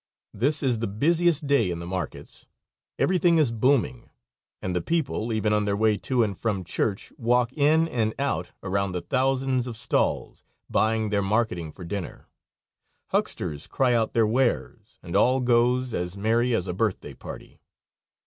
This 0.33 0.63
is 0.63 0.79
the 0.79 0.87
busiest 0.87 1.45
day 1.45 1.69
in 1.69 1.77
the 1.77 1.85
markets. 1.85 2.47
Everything 2.97 3.37
is 3.37 3.51
booming, 3.51 4.09
and 4.59 4.75
the 4.75 4.81
people, 4.81 5.31
even 5.31 5.53
on 5.53 5.65
their 5.65 5.77
way 5.77 5.95
to 5.95 6.23
and 6.23 6.35
from 6.35 6.63
church, 6.63 7.13
walk 7.19 7.53
in 7.53 7.87
and 7.87 8.15
out 8.17 8.49
around 8.63 8.93
the 8.93 9.01
thousands 9.01 9.67
of 9.67 9.77
stalls, 9.77 10.43
buying 10.67 11.11
their 11.11 11.21
marketing 11.21 11.71
for 11.71 11.83
dinner. 11.85 12.27
Hucksters 13.09 13.67
cry 13.67 13.93
out 13.93 14.13
their 14.13 14.25
wares, 14.25 14.97
and 15.03 15.15
all 15.15 15.39
goes 15.39 15.93
as 15.93 16.17
merry 16.17 16.55
as 16.55 16.65
a 16.65 16.73
birthday 16.73 17.13
party. 17.13 17.61